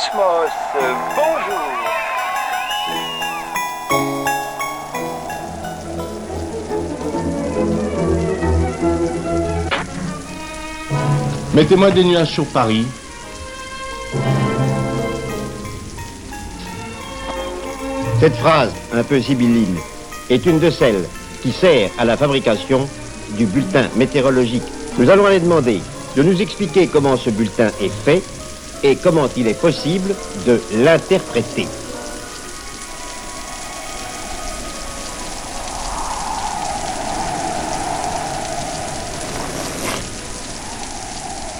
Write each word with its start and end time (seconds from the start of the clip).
Bonjour. 0.00 0.48
Mettez-moi 11.52 11.90
des 11.90 12.04
nuages 12.04 12.30
sur 12.30 12.46
Paris. 12.46 12.86
Cette 18.20 18.36
phrase, 18.36 18.72
un 18.94 19.02
peu 19.02 19.20
sibylline, 19.20 19.78
est 20.30 20.46
une 20.46 20.60
de 20.60 20.70
celles 20.70 21.08
qui 21.42 21.50
sert 21.50 21.90
à 21.98 22.04
la 22.04 22.16
fabrication 22.16 22.88
du 23.30 23.46
bulletin 23.46 23.88
météorologique. 23.96 24.62
Nous 24.96 25.10
allons 25.10 25.26
aller 25.26 25.40
demander 25.40 25.80
de 26.16 26.22
nous 26.22 26.40
expliquer 26.40 26.86
comment 26.86 27.16
ce 27.16 27.30
bulletin 27.30 27.70
est 27.80 27.88
fait 27.88 28.22
et 28.82 28.96
comment 28.96 29.28
il 29.36 29.46
est 29.48 29.60
possible 29.60 30.14
de 30.46 30.60
l'interpréter. 30.72 31.68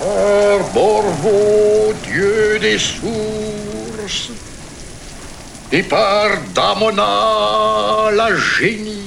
Père 0.00 0.64
Borvo, 0.72 1.92
Dieu 2.04 2.58
des 2.60 2.78
sources, 2.78 4.30
et 5.70 5.82
par 5.82 6.30
Damona 6.54 8.10
la 8.12 8.34
génisse, 8.36 8.98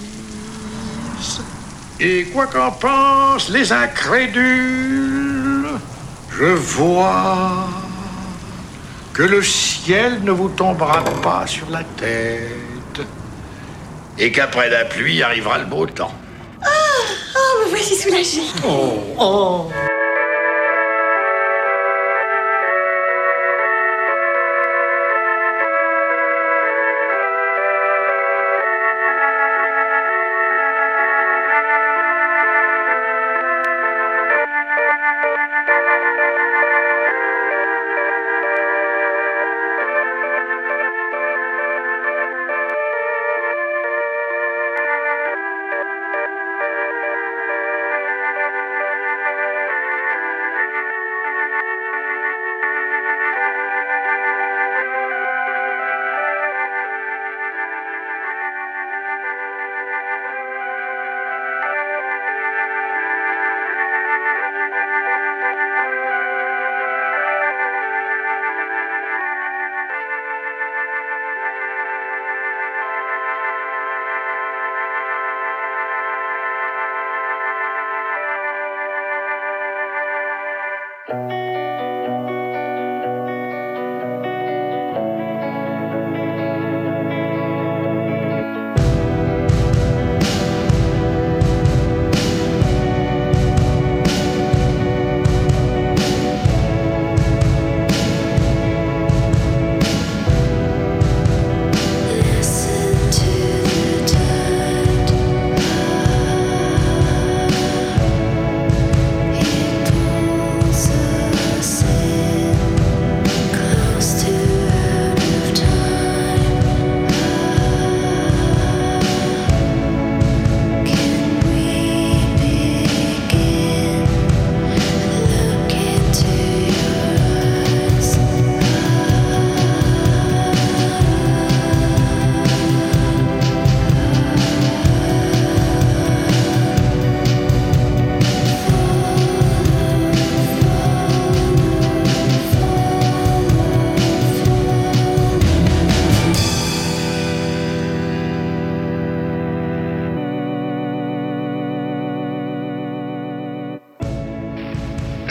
et 2.00 2.25
quoi 2.25 2.48
qu'en 2.48 2.72
pensent 2.72 3.50
les 3.50 3.72
incrédules, 3.72 4.42
je 6.31 6.46
vois 6.46 7.81
que 9.14 9.23
le 9.23 9.42
ciel 9.42 10.23
ne 10.23 10.31
vous 10.31 10.50
tombera 10.50 11.04
pas 11.22 11.45
sur 11.45 11.70
la 11.70 11.84
tête, 11.84 13.02
et 14.18 14.31
qu'après 14.31 14.70
la 14.70 14.86
pluie 14.86 15.22
arrivera 15.23 15.58
le 15.58 15.66
beau 15.66 15.86
temps. 15.86 16.14
Oh, 16.64 17.64
me 17.64 17.70
voici 17.70 17.95
soulagée. 17.95 18.44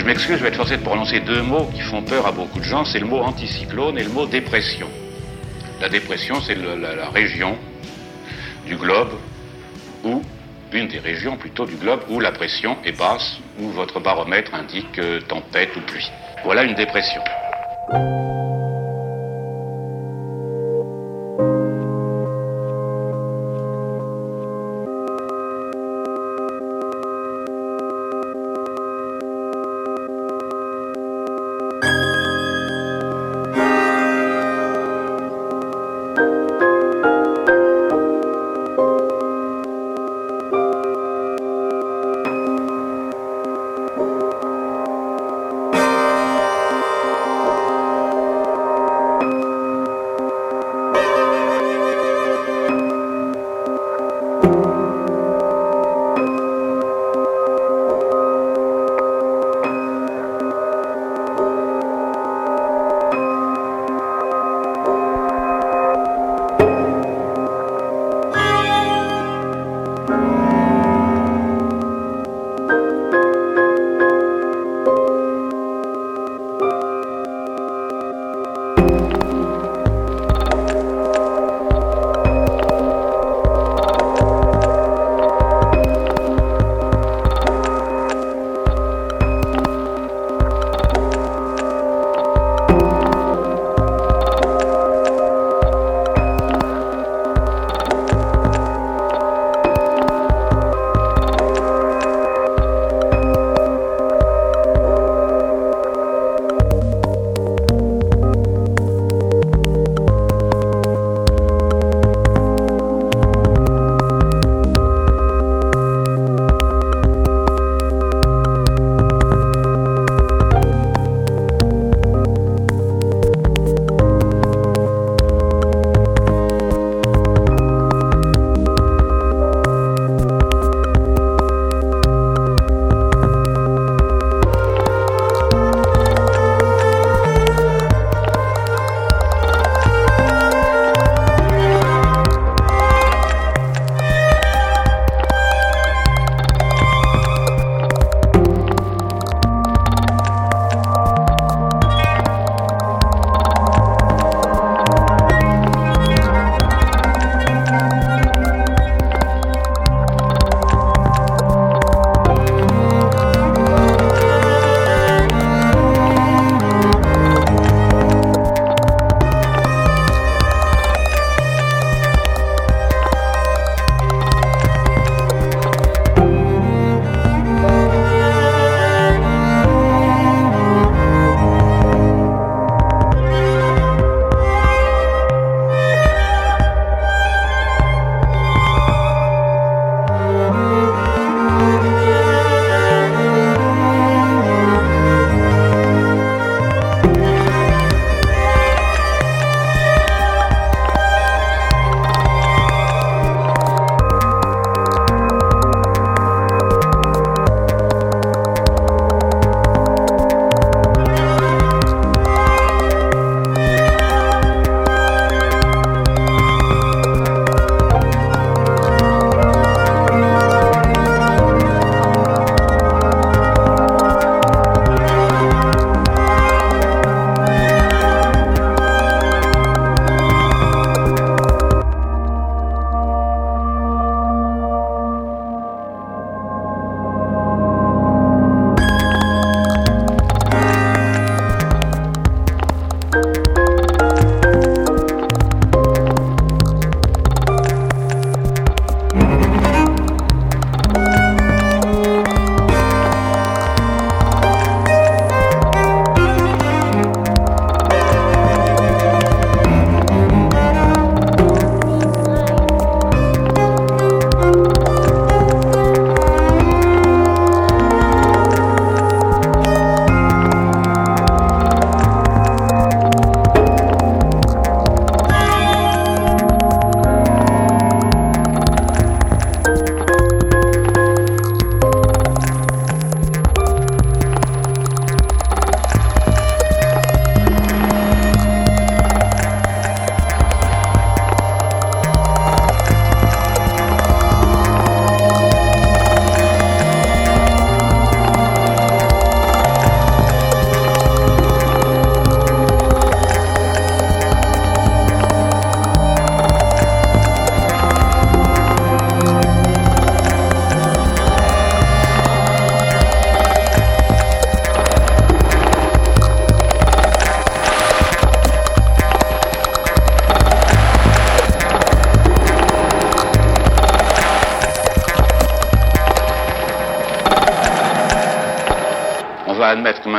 Je 0.01 0.07
m'excuse, 0.07 0.39
je 0.39 0.43
vais 0.43 0.49
être 0.49 0.57
forcé 0.57 0.79
de 0.79 0.83
prononcer 0.83 1.21
deux 1.21 1.43
mots 1.43 1.69
qui 1.75 1.83
font 1.83 2.01
peur 2.01 2.27
à 2.27 2.33
beaucoup 2.33 2.59
de 2.59 2.65
gens. 2.65 2.87
C'est 2.87 3.01
le 3.01 3.05
mot 3.05 3.19
anticyclone 3.19 3.99
et 3.99 4.03
le 4.03 4.09
mot 4.09 4.25
dépression. 4.25 4.89
La 5.79 5.91
dépression, 5.91 6.41
c'est 6.41 6.55
la 6.55 7.11
région 7.11 7.59
du 8.65 8.77
globe 8.77 9.13
où, 10.03 10.23
une 10.73 10.89
des 10.89 11.01
régions 11.01 11.37
plutôt 11.37 11.67
du 11.67 11.75
globe 11.75 12.01
où 12.09 12.19
la 12.19 12.33
pression 12.33 12.79
est 12.83 12.97
basse, 12.97 13.41
où 13.59 13.69
votre 13.69 14.01
baromètre 14.01 14.55
indique 14.55 14.99
euh, 14.99 15.21
tempête 15.21 15.77
ou 15.77 15.81
pluie. 15.81 16.11
Voilà 16.45 16.63
une 16.63 16.75
dépression. 16.75 17.21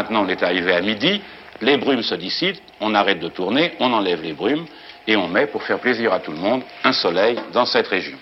Maintenant 0.01 0.25
on 0.25 0.29
est 0.29 0.41
arrivé 0.41 0.73
à 0.73 0.81
midi, 0.81 1.21
les 1.61 1.77
brumes 1.77 2.01
se 2.01 2.15
dissipent, 2.15 2.59
on 2.79 2.95
arrête 2.95 3.19
de 3.19 3.29
tourner, 3.29 3.73
on 3.79 3.93
enlève 3.93 4.23
les 4.23 4.33
brumes 4.33 4.65
et 5.07 5.15
on 5.15 5.27
met, 5.27 5.47
pour 5.47 5.63
faire 5.63 5.79
plaisir 5.79 6.11
à 6.11 6.19
tout 6.19 6.31
le 6.31 6.37
monde, 6.37 6.63
un 6.83 6.93
soleil 6.93 7.37
dans 7.53 7.65
cette 7.65 7.87
région. 7.87 8.17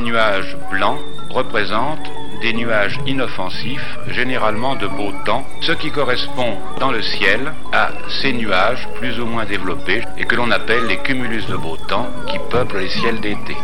Nuages 0.00 0.56
blancs 0.70 0.98
représentent 1.30 2.10
des 2.40 2.52
nuages 2.52 2.98
inoffensifs, 3.06 3.98
généralement 4.08 4.76
de 4.76 4.86
beau 4.86 5.12
temps, 5.24 5.46
ce 5.60 5.72
qui 5.72 5.90
correspond 5.90 6.58
dans 6.78 6.90
le 6.90 7.02
ciel 7.02 7.52
à 7.72 7.90
ces 8.20 8.32
nuages 8.32 8.88
plus 8.96 9.18
ou 9.20 9.26
moins 9.26 9.44
développés 9.44 10.02
et 10.18 10.24
que 10.24 10.36
l'on 10.36 10.50
appelle 10.50 10.86
les 10.86 10.98
cumulus 10.98 11.46
de 11.46 11.56
beau 11.56 11.76
temps 11.88 12.08
qui 12.28 12.38
peuplent 12.50 12.78
les 12.78 12.90
ciels 12.90 13.20
d'été. 13.20 13.56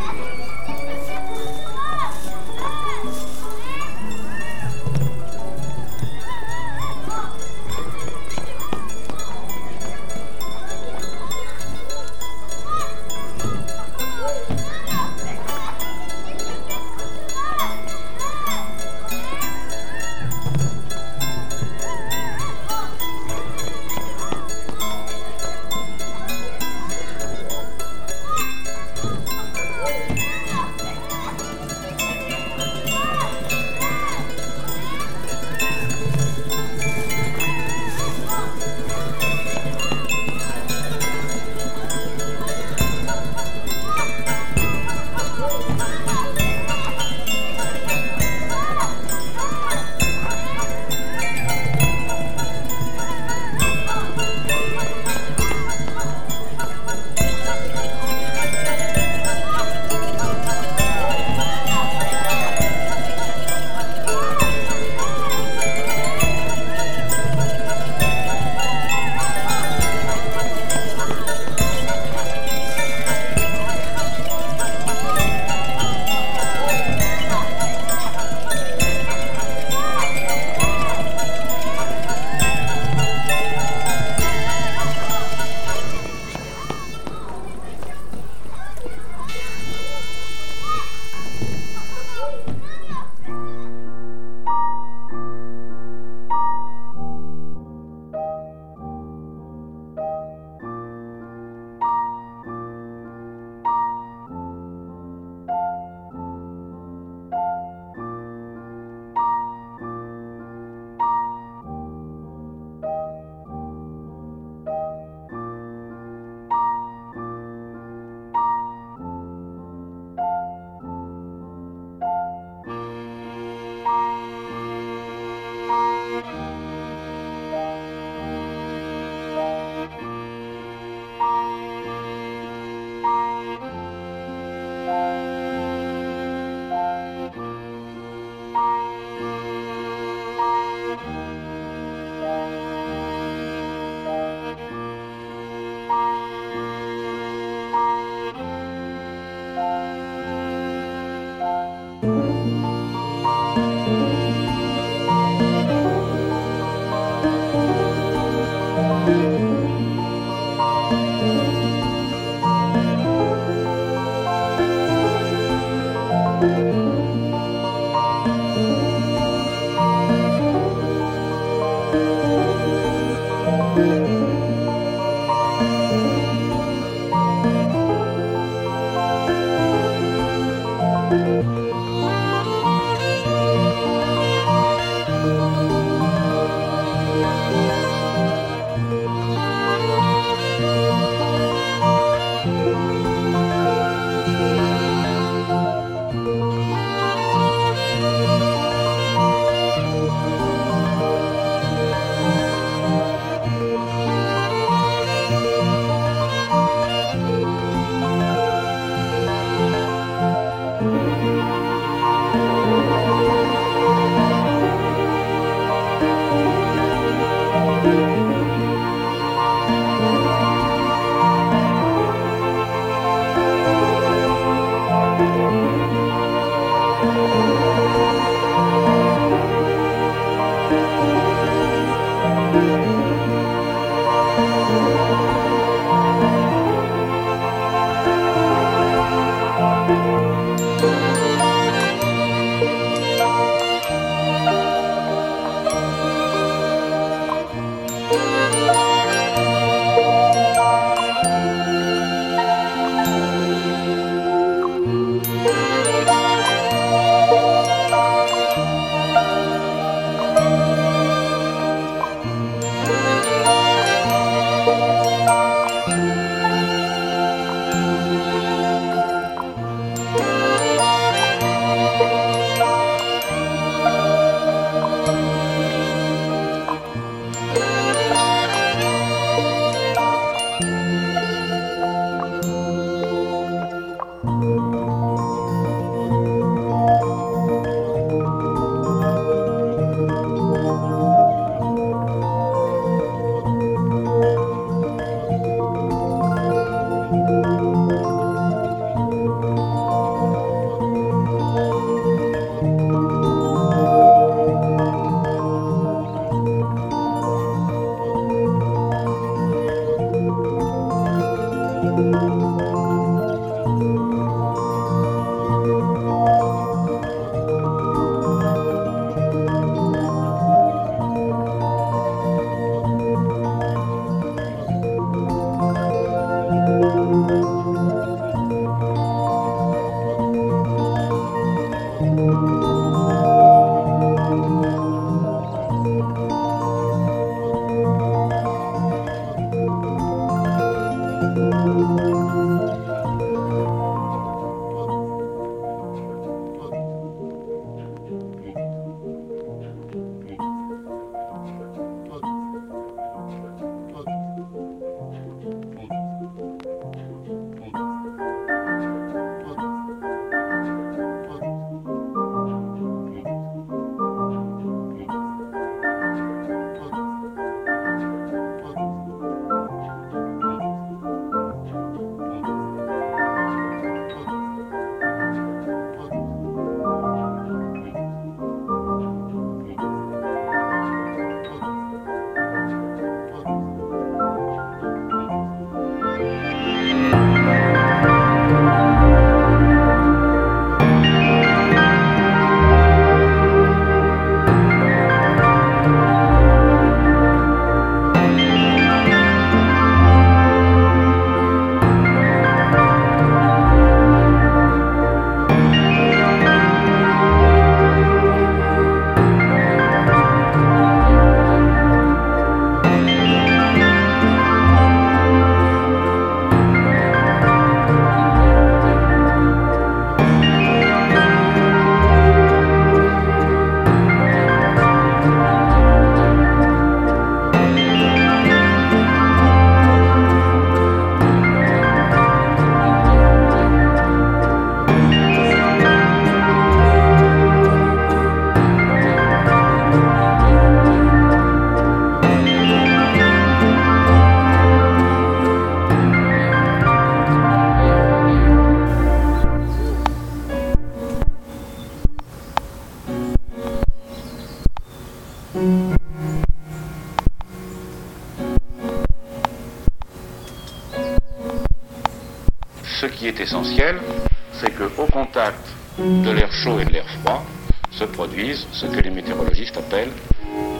Météorologistes 469.30 469.76
appellent 469.76 470.12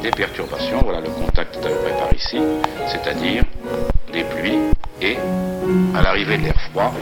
des 0.02 0.10
perturbations. 0.10 0.80
Voilà 0.82 1.00
le 1.00 1.08
contact 1.08 1.56
à 1.56 1.60
peu 1.60 1.74
près 1.74 1.96
par 1.96 2.12
ici, 2.14 2.38
c'est-à-dire 2.88 3.44
des 4.12 4.24
pluies 4.24 4.58
et, 5.00 5.16
à 5.94 6.02
l'arrivée 6.02 6.36
de 6.38 6.44
l'air 6.44 6.60
froid, 6.70 6.92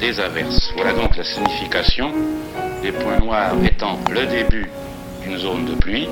des 0.00 0.20
averses. 0.20 0.72
Voilà 0.76 0.92
donc 0.92 1.16
la 1.16 1.24
signification 1.24 2.12
des 2.82 2.92
points 2.92 3.18
noirs 3.18 3.54
étant 3.64 3.98
le 4.10 4.26
début 4.26 4.68
d'une 5.22 5.38
zone 5.38 5.64
de 5.64 5.74
pluie 5.74 6.08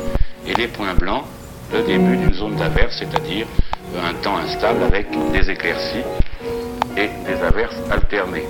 et 0.47 0.55
les 0.55 0.69
points 0.69 0.95
blancs 0.95 1.25
le 1.73 1.83
début 1.85 2.17
d'une 2.17 2.35
zone 2.35 2.57
d'averse, 2.57 2.97
c'est-à-dire 2.99 3.47
un 4.05 4.15
temps 4.23 4.37
instable 4.37 4.83
avec 4.83 5.07
des 5.33 5.51
éclaircies 5.51 6.05
et 6.99 7.09
des 7.27 7.43
averses 7.43 7.77
alternées. 7.91 8.45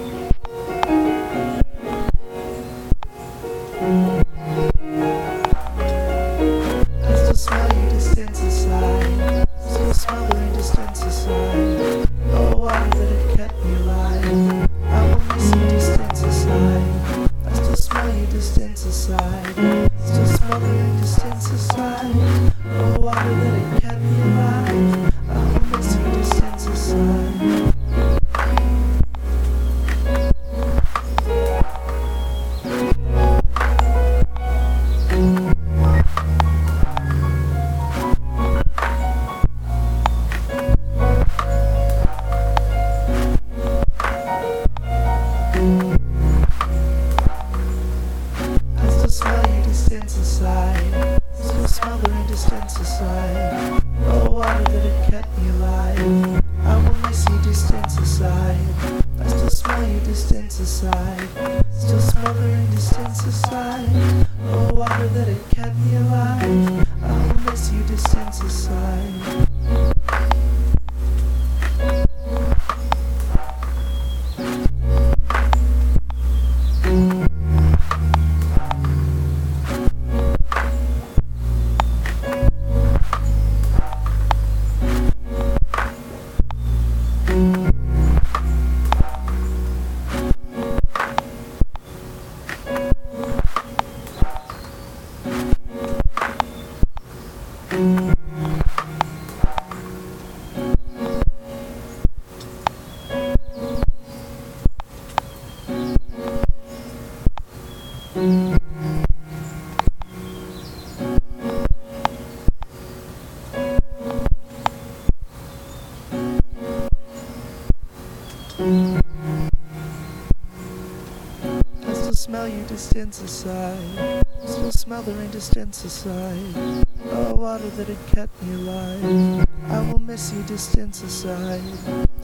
Distant 122.72 123.20
aside. 123.20 124.24
Still 124.46 124.72
smell 124.72 125.02
the 125.02 125.12
rain 125.12 125.30
distant 125.30 125.76
aside. 125.84 126.84
Oh, 127.10 127.34
water 127.34 127.68
that 127.68 127.86
had 127.86 128.06
kept 128.06 128.42
me 128.42 128.54
alive. 128.54 129.46
I 129.68 129.92
will 129.92 129.98
miss 129.98 130.32
you 130.32 130.42
distant 130.44 130.94
aside. 131.02 131.60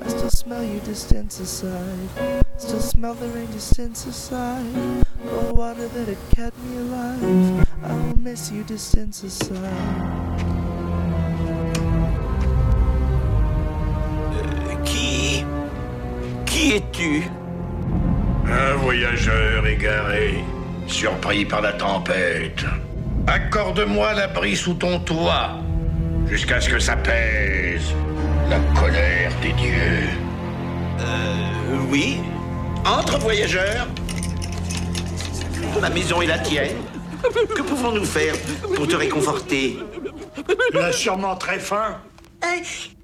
I 0.01 0.09
still 0.09 0.31
smell 0.31 0.65
you 0.65 0.81
distant 0.81 1.39
aside. 1.39 2.09
Still 2.57 2.81
smell 2.81 3.13
the 3.13 3.29
rain 3.29 3.51
distant 3.53 3.97
aside. 4.07 5.05
Oh, 5.27 5.53
water 5.53 5.87
that 5.87 6.09
had 6.09 6.31
kept 6.35 6.57
me 6.65 6.79
alive. 6.79 7.69
I 7.83 7.93
will 7.93 8.19
miss 8.19 8.51
you 8.51 8.65
distant 8.65 9.23
aside. 9.23 10.39
Qui 14.87 15.45
Qui 16.47 16.73
es-tu 16.73 17.38
voyageur 19.29 19.67
égaré, 19.67 20.45
surpris 20.87 21.45
par 21.45 21.61
la 21.61 21.73
tempête. 21.73 22.65
Accorde-moi 23.27 24.15
l'abri 24.15 24.57
sous 24.57 24.75
ton 24.75 25.01
toit, 25.01 25.59
jusqu'à 26.27 26.61
ce 26.61 26.69
que 26.69 26.79
ça 26.79 26.97
pèse 26.97 27.95
la 28.49 28.59
colère 28.81 29.31
des 29.43 29.53
dieux. 29.53 30.09
Euh, 31.01 31.77
oui 31.91 32.19
Entre, 32.87 33.19
voyageur 33.19 33.87
Ma 35.81 35.91
maison 35.91 36.23
est 36.23 36.27
la 36.27 36.39
tienne. 36.39 36.77
Que 37.55 37.63
pouvons-nous 37.63 38.05
faire 38.05 38.35
pour 38.75 38.89
te 38.89 38.97
réconforter? 38.97 39.79
Tu 40.73 40.79
as 40.79 40.93
sûrement 40.93 41.37
très 41.37 41.59
faim. 41.59 41.99
Listen 42.43 42.98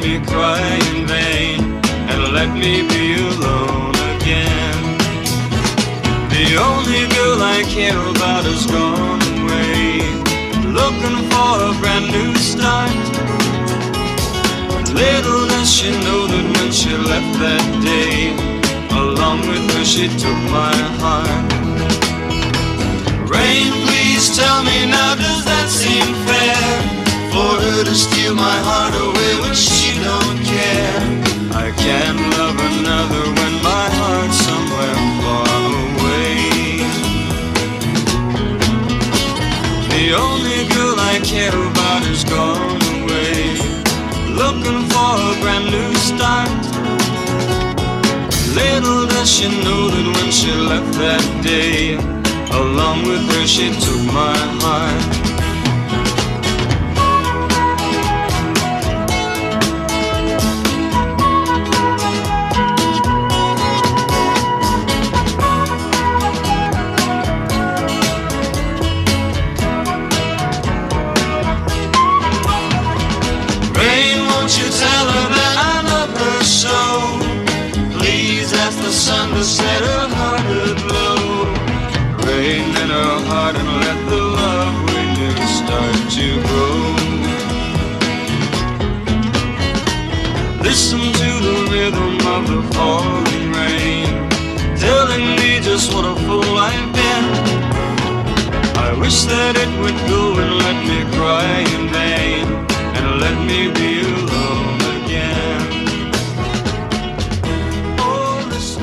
me 0.00 0.18
cry 0.26 0.60
in 0.92 1.06
vain, 1.06 1.60
and 2.10 2.32
let 2.32 2.50
me 2.54 2.82
be 2.88 3.14
alone 3.20 3.94
again. 4.16 4.80
The 6.34 6.56
only 6.56 7.02
girl 7.16 7.38
I 7.42 7.62
care 7.68 8.00
about 8.12 8.44
has 8.44 8.64
gone 8.66 9.20
away, 9.40 10.00
looking 10.78 11.18
for 11.30 11.52
a 11.68 11.72
brand 11.80 12.06
new 12.16 12.34
start. 12.36 12.90
Little 14.94 15.46
does 15.48 15.70
she 15.72 15.90
know 15.90 16.26
that 16.32 16.46
when 16.56 16.72
she 16.72 16.92
left 16.96 17.32
that 17.44 17.64
day, 17.84 18.32
along 18.96 19.40
with 19.48 19.64
her 19.74 19.84
she 19.84 20.08
took 20.08 20.40
my 20.50 20.76
heart. 21.02 21.52
Rain, 23.28 23.70
please 23.86 24.36
tell 24.36 24.64
me 24.64 24.86
now, 24.86 25.14
does 25.14 25.44
that 25.44 25.68
seem 25.68 26.08
fair? 26.26 27.00
For 27.30 27.52
her 27.62 27.84
to 27.84 27.94
steal 27.94 28.34
my 28.34 28.58
heart 28.68 28.94
away 28.94 29.32
when 29.40 29.54
she 29.54 29.69
don't 30.10 30.40
care. 30.54 31.02
I 31.64 31.68
can't 31.84 32.20
love 32.38 32.58
another 32.72 33.24
when 33.38 33.54
my 33.70 33.86
heart's 33.98 34.38
somewhere 34.48 34.98
far 35.22 35.58
away. 35.86 36.34
The 39.94 40.06
only 40.24 40.60
girl 40.74 40.96
I 41.12 41.16
care 41.34 41.58
about 41.70 42.02
is 42.12 42.22
gone 42.24 42.82
away, 42.98 43.38
looking 44.42 44.80
for 44.92 45.12
a 45.30 45.34
brand 45.42 45.66
new 45.76 45.92
start. 46.10 46.60
Little 48.60 49.02
does 49.14 49.30
she 49.34 49.46
know 49.64 49.82
that 49.94 50.06
when 50.16 50.30
she 50.38 50.50
left 50.70 50.92
that 51.04 51.24
day, 51.52 51.94
along 52.60 52.98
with 53.08 53.22
her 53.32 53.46
she 53.46 53.66
took 53.84 54.02
my 54.12 54.38
heart. 54.62 55.29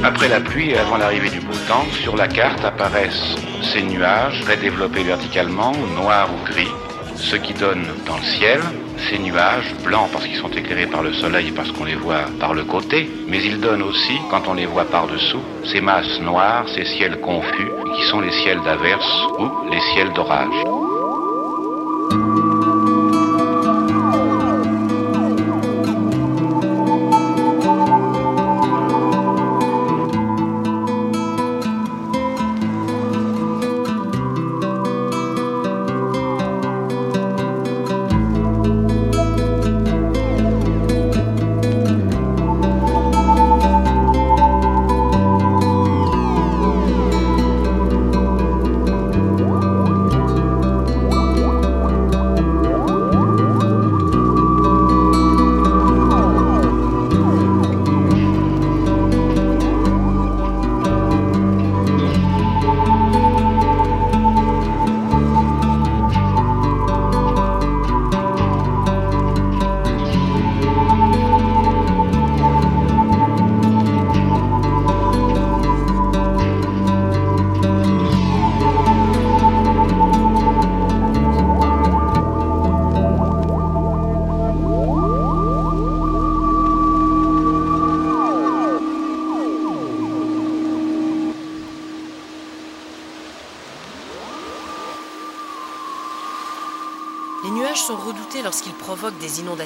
Après 0.04 0.30
la 0.30 0.39
pluie 0.39 0.72
et 0.72 0.78
avant 0.78 0.98
l'arrivée 0.98 1.30
du 1.30 1.39
beau 1.41 1.54
sur 2.02 2.15
la 2.15 2.28
carte 2.28 2.63
apparaissent 2.63 3.36
ces 3.62 3.84
nuages 3.84 4.41
très 4.46 4.58
développés 4.58 5.04
verticalement, 5.04 5.74
noirs 5.96 6.30
ou 6.34 6.46
gris, 6.52 6.87
ce 7.17 7.36
qui 7.36 7.53
donne 7.53 7.86
dans 8.06 8.17
le 8.17 8.23
ciel 8.23 8.62
ces 9.10 9.19
nuages 9.19 9.73
blancs 9.84 10.10
parce 10.12 10.25
qu'ils 10.25 10.38
sont 10.38 10.49
éclairés 10.49 10.88
par 10.88 11.03
le 11.03 11.13
soleil 11.13 11.49
et 11.49 11.51
parce 11.51 11.71
qu'on 11.71 11.86
les 11.86 11.95
voit 11.95 12.25
par 12.39 12.53
le 12.53 12.63
côté, 12.63 13.10
mais 13.27 13.43
ils 13.43 13.60
donnent 13.60 13.84
aussi, 13.84 14.17
quand 14.30 14.47
on 14.47 14.53
les 14.53 14.65
voit 14.65 14.86
par-dessous, 14.86 15.41
ces 15.65 15.82
masses 15.82 16.19
noires, 16.21 16.65
ces 16.73 16.86
ciels 16.86 17.19
confus, 17.21 17.71
qui 17.95 18.03
sont 18.08 18.21
les 18.21 18.32
ciels 18.32 18.62
d'averse 18.62 19.27
ou 19.39 19.69
les 19.69 19.82
ciels 19.93 20.13
d'orage. 20.13 20.97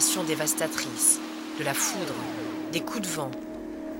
inondations 0.01 0.23
dévastatrices, 0.23 1.19
de 1.59 1.63
la 1.63 1.75
foudre, 1.75 2.15
des 2.71 2.81
coups 2.81 3.07
de 3.07 3.07
vent, 3.07 3.29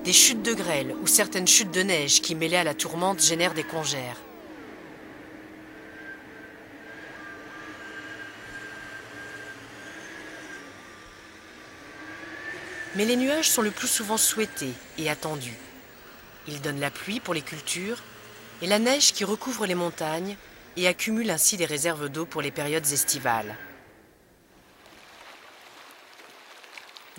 des 0.02 0.12
chutes 0.12 0.42
de 0.42 0.52
grêle 0.52 0.96
ou 1.00 1.06
certaines 1.06 1.46
chutes 1.46 1.70
de 1.70 1.82
neige 1.82 2.20
qui, 2.20 2.34
mêlées 2.34 2.56
à 2.56 2.64
la 2.64 2.74
tourmente, 2.74 3.22
génèrent 3.22 3.54
des 3.54 3.62
congères. 3.62 4.16
Mais 12.96 13.04
les 13.04 13.16
nuages 13.16 13.48
sont 13.48 13.62
le 13.62 13.70
plus 13.70 13.86
souvent 13.86 14.16
souhaités 14.16 14.72
et 14.98 15.08
attendus. 15.08 15.58
Ils 16.48 16.60
donnent 16.60 16.80
la 16.80 16.90
pluie 16.90 17.20
pour 17.20 17.32
les 17.32 17.42
cultures 17.42 18.02
et 18.60 18.66
la 18.66 18.80
neige 18.80 19.12
qui 19.12 19.22
recouvre 19.22 19.66
les 19.66 19.76
montagnes 19.76 20.36
et 20.76 20.88
accumule 20.88 21.30
ainsi 21.30 21.56
des 21.56 21.66
réserves 21.66 22.08
d'eau 22.08 22.26
pour 22.26 22.42
les 22.42 22.50
périodes 22.50 22.90
estivales. 22.90 23.56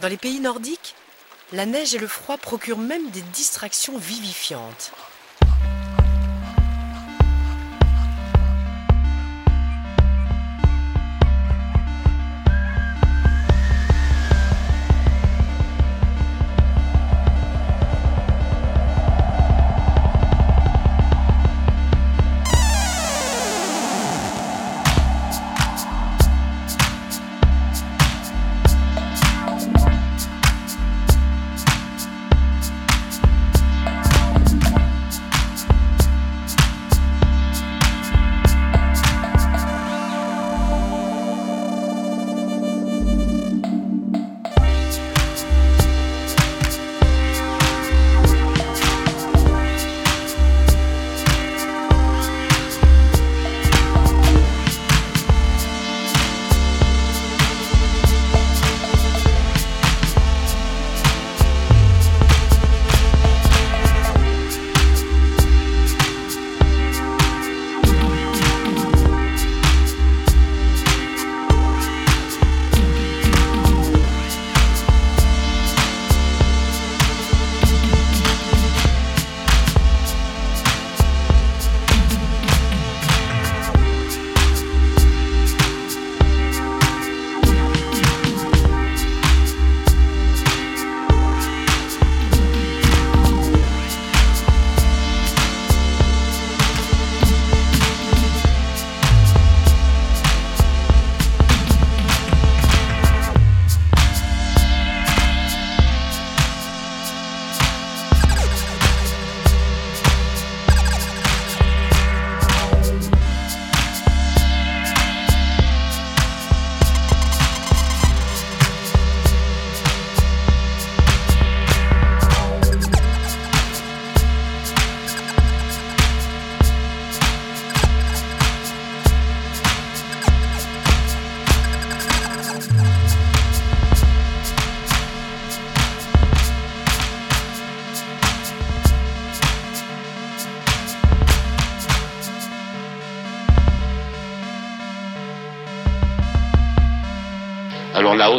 Dans 0.03 0.09
les 0.09 0.17
pays 0.17 0.41
nordiques, 0.41 0.95
la 1.53 1.65
neige 1.65 1.95
et 1.95 1.97
le 1.97 2.07
froid 2.07 2.35
procurent 2.35 2.77
même 2.77 3.09
des 3.11 3.21
distractions 3.21 3.97
vivifiantes. 3.97 4.91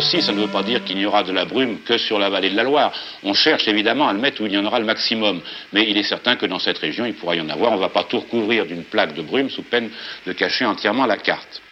Aussi, 0.05 0.21
ça 0.21 0.33
ne 0.33 0.41
veut 0.41 0.49
pas 0.49 0.63
dire 0.63 0.85
qu'il 0.85 0.97
n'y 0.97 1.07
aura 1.07 1.23
de 1.23 1.33
la 1.33 1.47
brume 1.47 1.81
que 1.81 1.97
sur 1.97 2.19
la 2.19 2.29
vallée 2.29 2.51
de 2.51 2.57
la 2.57 2.63
Loire. 2.63 2.93
On 3.23 3.33
cherche 3.33 3.67
évidemment 3.69 4.07
à 4.07 4.13
le 4.13 4.19
mettre 4.19 4.43
où 4.43 4.47
il 4.47 4.53
y 4.53 4.59
en 4.59 4.65
aura 4.65 4.79
le 4.79 4.85
maximum. 4.85 5.41
Mais 5.73 5.89
il 5.89 5.97
est 5.97 6.03
certain 6.03 6.37
que 6.37 6.45
dans 6.47 6.59
cette 6.59 6.79
région, 6.79 7.07
il 7.07 7.15
pourra 7.15 7.35
y 7.37 7.41
en 7.41 7.49
avoir. 7.49 7.73
On 7.73 7.77
ne 7.77 7.81
va 7.81 7.89
pas 7.89 8.05
tout 8.05 8.21
recouvrir 8.21 8.67
d'une 8.67 8.85
plaque 8.85 9.15
de 9.15 9.23
brume 9.23 9.49
sous 9.49 9.63
peine 9.63 9.91
de 10.27 10.33
cacher 10.33 10.67
entièrement 10.67 11.07
la 11.07 11.17
carte. 11.17 11.63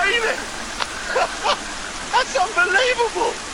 That's 2.12 2.36
unbelievable! 2.36 3.49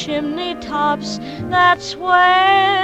Chimney 0.00 0.54
tops. 0.54 1.18
That's 1.50 1.94
where 1.94 2.79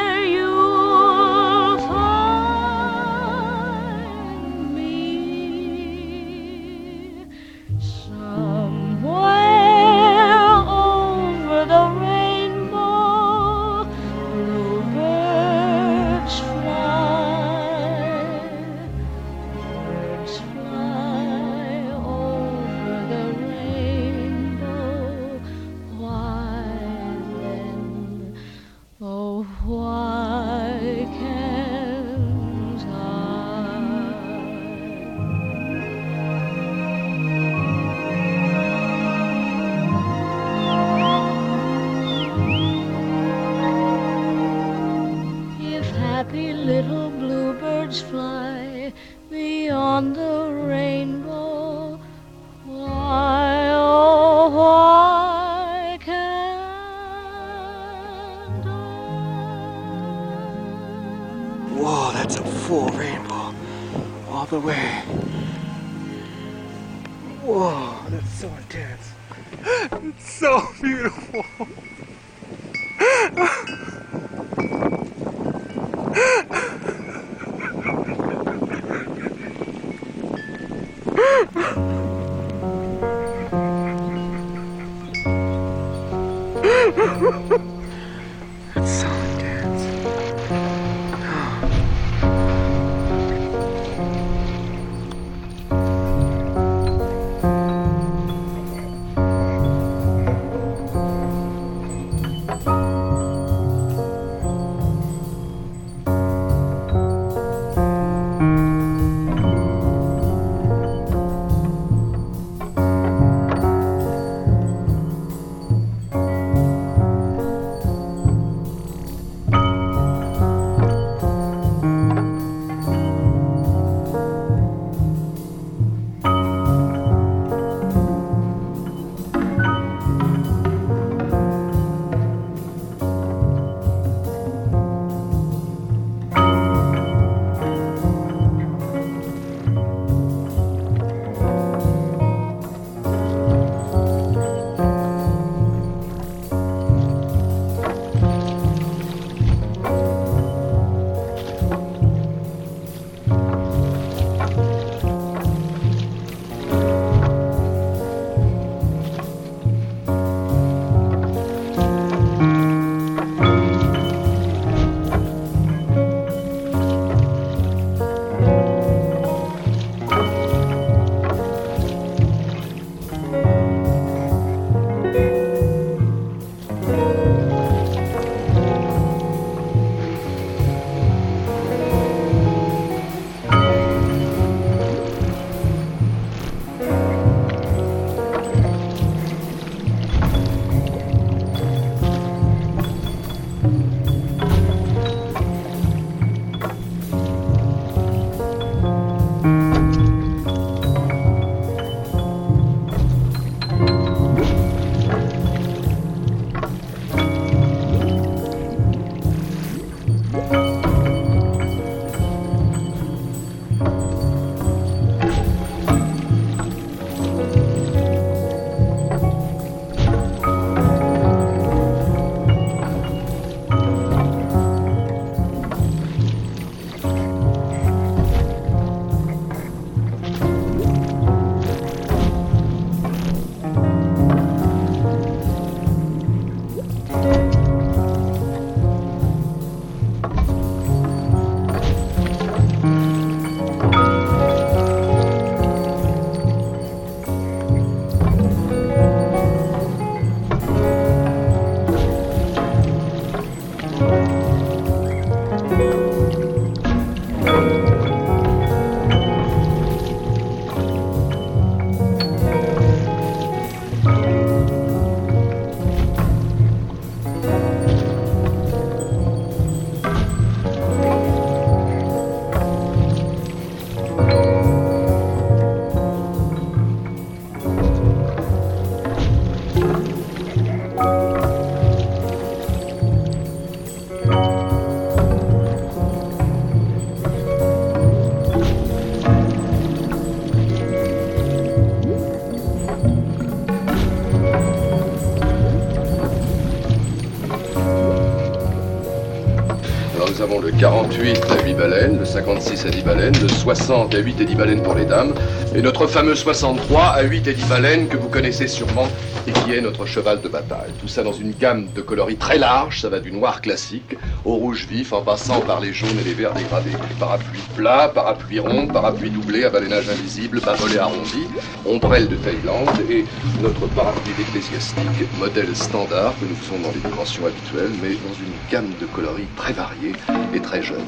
avons 300.46 300.60
le 300.60 300.70
48 300.70 301.44
à 301.50 301.64
8 301.64 301.74
baleines, 301.74 302.18
le 302.20 302.24
56 302.24 302.86
à 302.86 302.90
10 302.90 303.02
baleines, 303.02 303.34
le 303.42 303.48
60 303.48 304.14
à 304.14 304.18
8 304.18 304.40
et 304.40 304.44
10 304.44 304.54
baleines 304.54 304.82
pour 304.82 304.94
les 304.94 305.04
dames, 305.04 305.34
et 305.74 305.82
notre 305.82 306.06
fameux 306.06 306.36
63 306.36 307.02
à 307.02 307.22
8 307.22 307.48
et 307.48 307.52
10 307.52 307.64
baleines 307.64 308.06
que 308.06 308.16
vous 308.16 308.28
connaissez 308.28 308.68
sûrement 308.68 309.08
et 309.48 309.52
qui 309.52 309.74
est 309.74 309.80
notre 309.80 310.06
cheval 310.06 310.40
de 310.40 310.48
bataille. 310.48 310.92
Tout 311.00 311.08
ça 311.08 311.24
dans 311.24 311.32
une 311.32 311.52
gamme 311.52 311.88
de 311.92 312.00
coloris 312.00 312.36
très 312.36 312.58
large, 312.58 313.00
ça 313.00 313.08
va 313.08 313.18
du 313.18 313.32
noir 313.32 313.60
classique 313.60 314.16
au 314.44 314.54
rouge 314.54 314.86
vif 314.88 315.12
en 315.12 315.22
passant 315.22 315.60
par 315.60 315.80
les 315.80 315.92
jaunes 315.92 316.16
et 316.20 316.28
les 316.28 316.34
verts 316.34 316.54
dégradés. 316.54 316.90
Parapluie 317.18 317.60
plat, 317.74 318.10
parapluie 318.14 318.60
rond, 318.60 318.86
parapluie 318.86 319.30
doublé 319.30 319.64
à 319.64 319.70
balénage 319.70 320.08
invisible, 320.08 320.60
bas-volet 320.60 320.98
arrondi, 320.98 321.42
ombrelle 321.88 322.28
de 322.28 322.36
Thaïlande 322.36 322.88
et 323.10 323.24
notre 323.62 323.86
parapluie 323.88 324.34
d'ecclésiastique, 324.36 325.38
modèle 325.38 325.74
standard 325.74 326.34
que 326.40 326.46
nous 326.46 326.54
faisons 326.56 326.78
dans 326.80 326.92
les 326.92 327.00
dimensions 327.00 327.46
habituelles, 327.46 327.92
mais 328.02 328.10
dans 328.10 328.34
une 328.34 328.52
gamme 328.70 328.90
de 329.00 329.06
coloris 329.06 329.46
très 329.56 329.72
variée 329.72 330.12
et 330.54 330.60
très 330.60 330.82
jeune. 330.82 331.04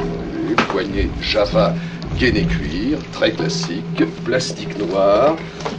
Les 0.49 0.55
poignées 0.55 1.11
Java 1.21 1.75
gaine 2.19 2.47
cuir, 2.47 2.99
très 3.13 3.33
classique, 3.33 4.05
plastique 4.25 4.77
noir, 4.79 5.37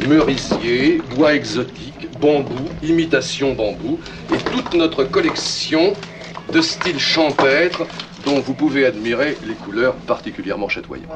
merisier, 0.08 1.02
bois 1.16 1.36
exotique, 1.36 2.08
bambou, 2.20 2.70
imitation 2.84 3.54
bambou, 3.54 4.00
et 4.34 4.38
toute 4.52 4.74
notre 4.74 5.04
collection 5.04 5.94
de 6.54 6.62
styles 6.62 7.00
champêtres 7.00 7.86
dont 8.26 8.40
vous 8.40 8.54
pouvez 8.54 8.86
admirer 8.86 9.38
les 9.48 9.54
couleurs 9.54 9.96
particulièrement 9.96 10.70
chatoyantes. 10.70 11.10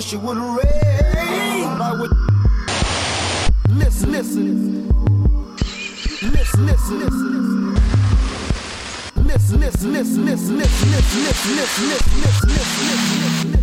Wish 0.00 0.14
it 0.14 0.20
would 0.20 0.38
rain. 0.38 1.66
I 1.78 1.92
would 1.92 2.10
listen, 3.68 4.12
listen, 4.12 4.88
listen, 6.22 6.66
listen, 6.66 6.98
listen. 7.00 7.74
Listen, 9.26 9.60
listen, 9.60 9.92
listen, 9.92 10.24
listen, 10.24 10.56
listen, 10.56 10.56
listen, 10.56 10.86
listen, 10.86 11.56
listen, 11.56 11.86
listen, 11.86 12.18
listen, 12.18 12.48
listen, 12.48 13.20
listen, 13.20 13.59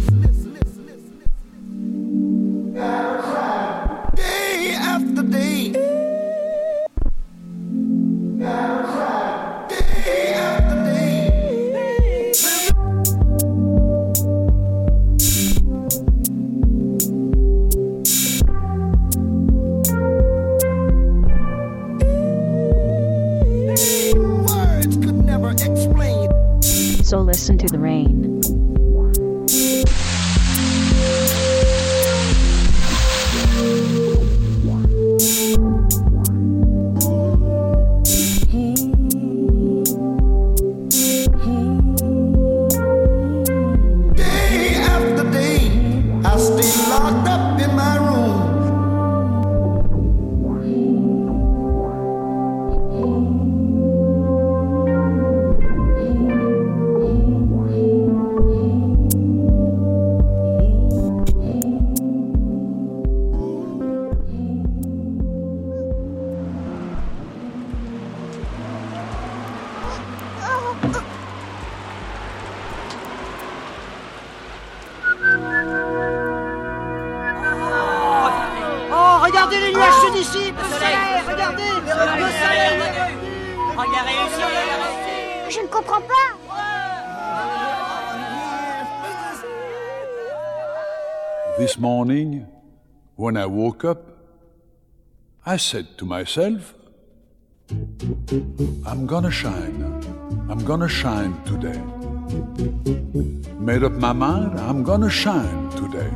morning, 91.98 92.46
when 93.16 93.36
I 93.38 93.48
woke 93.48 93.84
up, 93.84 94.02
I 95.44 95.58
said 95.58 95.98
to 95.98 96.06
myself, 96.06 96.76
I'm 98.90 99.08
gonna 99.08 99.32
shine. 99.32 99.80
I'm 100.48 100.62
gonna 100.64 100.88
shine 100.88 101.34
today. 101.52 101.82
Made 103.70 103.84
up 103.84 103.94
my 103.94 104.14
mind, 104.14 104.60
I'm 104.60 104.84
gonna 104.84 105.10
shine 105.10 105.64
today. 105.82 106.12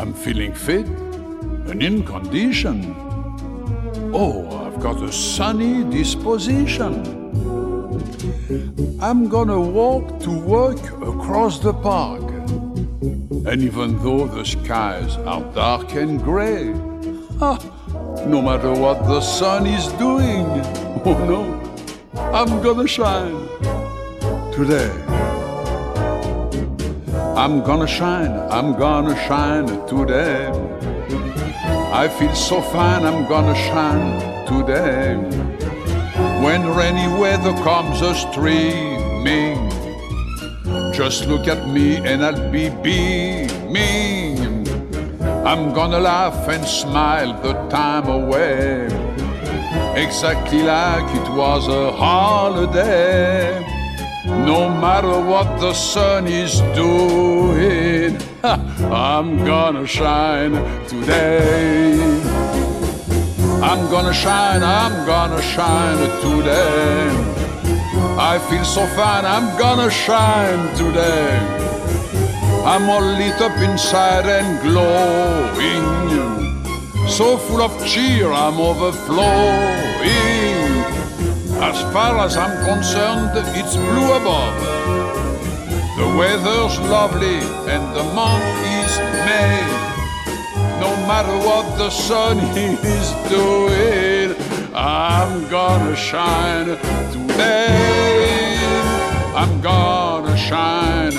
I'm 0.00 0.14
feeling 0.14 0.54
fit 0.54 0.86
and 1.70 1.82
in 1.82 2.02
condition. 2.14 2.78
Oh, 4.22 4.38
I've 4.64 4.80
got 4.80 5.02
a 5.02 5.12
sunny 5.12 5.84
disposition. 5.98 6.94
I'm 9.08 9.28
gonna 9.28 9.60
walk 9.60 10.20
to 10.20 10.32
work 10.56 10.82
across 11.12 11.58
the 11.58 11.74
park. 11.74 12.29
And 13.02 13.62
even 13.62 13.96
though 14.02 14.26
the 14.26 14.44
skies 14.44 15.16
are 15.16 15.40
dark 15.54 15.94
and 15.94 16.22
gray, 16.22 16.74
ah, 17.40 17.58
no 18.26 18.42
matter 18.42 18.74
what 18.74 18.98
the 19.06 19.22
sun 19.22 19.66
is 19.66 19.86
doing, 19.94 20.44
oh 21.06 21.16
no, 21.24 21.42
I'm 22.34 22.62
gonna 22.62 22.86
shine 22.86 23.48
today. 24.52 24.92
I'm 27.34 27.64
gonna 27.64 27.86
shine, 27.86 28.32
I'm 28.50 28.78
gonna 28.78 29.16
shine 29.26 29.66
today. 29.86 30.50
I 31.94 32.06
feel 32.06 32.34
so 32.34 32.60
fine, 32.60 33.06
I'm 33.06 33.26
gonna 33.26 33.54
shine 33.54 34.44
today. 34.46 35.16
When 36.44 36.68
rainy 36.76 37.08
weather 37.18 37.54
comes 37.64 38.02
a 38.02 38.14
streaming, 38.14 39.69
just 41.00 41.26
look 41.28 41.48
at 41.48 41.66
me 41.66 41.96
and 41.96 42.22
I'll 42.22 42.50
be 42.52 42.68
beaming. 42.68 44.36
I'm 45.46 45.72
gonna 45.72 45.98
laugh 45.98 46.46
and 46.46 46.62
smile 46.62 47.32
the 47.40 47.54
time 47.70 48.06
away, 48.06 48.84
exactly 49.96 50.62
like 50.62 51.08
it 51.20 51.26
was 51.32 51.68
a 51.68 51.90
holiday. 51.90 53.64
No 54.26 54.68
matter 54.68 55.18
what 55.32 55.48
the 55.58 55.72
sun 55.72 56.26
is 56.26 56.60
doing, 56.76 58.20
I'm 58.92 59.42
gonna 59.46 59.86
shine 59.86 60.52
today. 60.86 61.94
I'm 63.62 63.90
gonna 63.90 64.12
shine, 64.12 64.62
I'm 64.62 65.06
gonna 65.06 65.40
shine 65.40 66.00
today. 66.20 67.39
I 68.22 68.38
feel 68.50 68.66
so 68.66 68.86
fine, 68.88 69.24
I'm 69.24 69.56
gonna 69.58 69.90
shine 69.90 70.76
today. 70.76 71.38
I'm 72.66 72.90
all 72.90 73.00
lit 73.00 73.40
up 73.40 73.56
inside 73.58 74.26
and 74.26 74.60
glowing. 74.60 75.86
So 77.08 77.38
full 77.38 77.62
of 77.62 77.72
cheer, 77.86 78.30
I'm 78.30 78.60
overflowing. 78.60 80.04
As 81.64 81.80
far 81.94 82.18
as 82.18 82.36
I'm 82.36 82.62
concerned, 82.66 83.30
it's 83.56 83.74
blue 83.74 84.12
above. 84.12 84.60
The 85.96 86.08
weather's 86.18 86.78
lovely 86.78 87.40
and 87.72 87.84
the 87.96 88.04
month 88.12 88.44
is 88.80 88.98
May. 89.24 89.64
No 90.78 90.94
matter 91.08 91.36
what 91.48 91.78
the 91.78 91.88
sun 91.88 92.38
is 92.54 93.08
doing, 93.30 94.49
I'm 94.72 95.48
gonna 95.48 95.96
shine 95.96 96.66
today. 97.12 98.56
I'm 99.34 99.60
gonna 99.60 100.36
shine, 100.36 101.14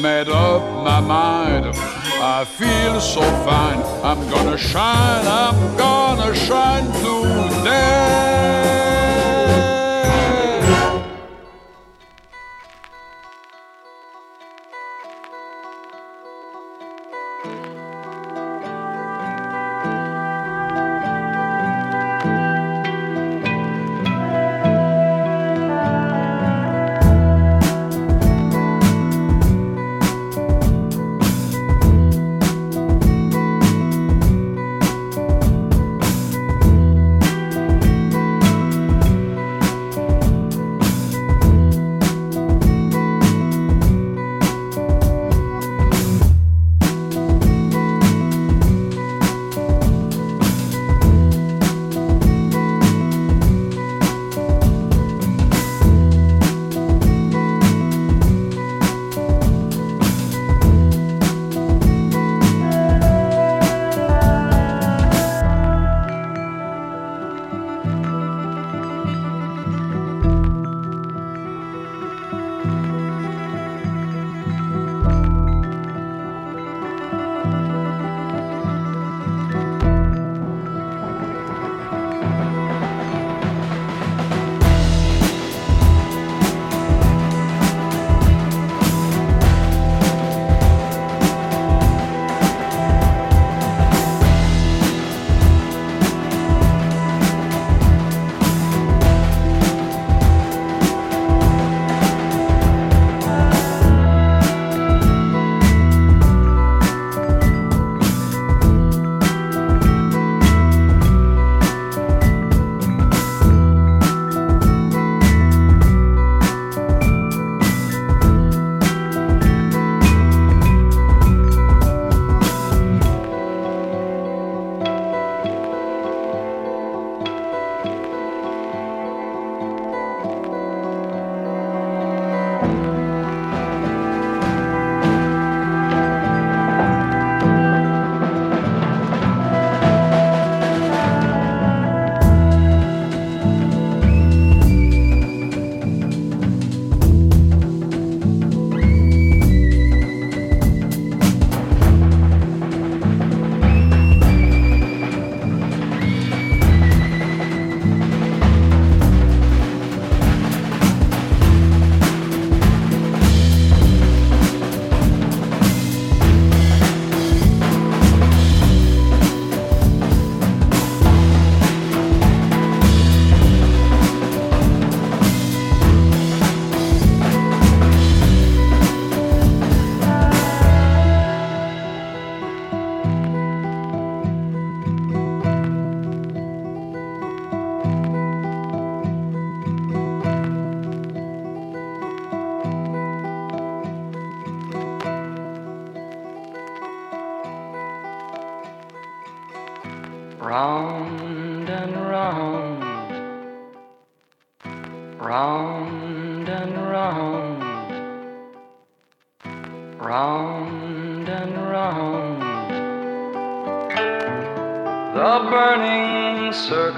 made 0.00 0.28
up 0.28 0.62
my 0.84 1.00
mind. 1.00 1.66
I 1.74 2.44
feel 2.44 3.00
so 3.00 3.22
fine. 3.44 3.82
I'm 4.04 4.30
gonna 4.30 4.56
shine, 4.56 5.26
I'm 5.26 5.76
gonna 5.76 6.34
shine 6.34 6.86
today. 7.02 8.81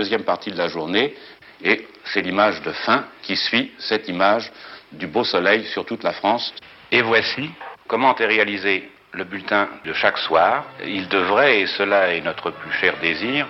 deuxième 0.00 0.24
partie 0.24 0.50
de 0.50 0.56
la 0.56 0.68
journée. 0.68 1.14
Et 1.62 1.86
c'est 2.04 2.22
l'image 2.22 2.62
de 2.62 2.72
fin 2.72 3.04
qui 3.22 3.36
suit 3.36 3.70
cette 3.78 4.08
image 4.08 4.50
du 4.92 5.06
beau 5.06 5.24
soleil 5.24 5.66
sur 5.66 5.84
toute 5.84 6.02
la 6.02 6.12
France. 6.12 6.54
Et 6.90 7.02
voici 7.02 7.50
comment 7.86 8.16
est 8.16 8.26
réalisé 8.26 8.90
le 9.12 9.24
bulletin 9.24 9.68
de 9.84 9.92
chaque 9.92 10.16
soir. 10.18 10.64
Il 10.84 11.06
devrait, 11.08 11.60
et 11.60 11.66
cela 11.66 12.14
est 12.14 12.22
notre 12.22 12.50
plus 12.50 12.72
cher 12.80 12.94
désir, 13.02 13.46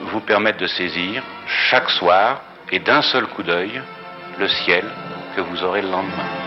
vous 0.00 0.20
permettre 0.20 0.58
de 0.58 0.66
saisir 0.66 1.22
chaque 1.70 1.90
soir 1.90 2.40
et 2.70 2.78
d'un 2.78 3.02
seul 3.02 3.26
coup 3.26 3.42
d'œil 3.42 3.82
le 4.38 4.48
ciel 4.48 4.84
que 5.36 5.42
vous 5.42 5.62
aurez 5.62 5.82
le 5.82 5.90
lendemain. 5.90 6.41